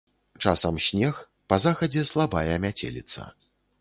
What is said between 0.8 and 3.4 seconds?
снег, па захадзе слабая мяцеліца.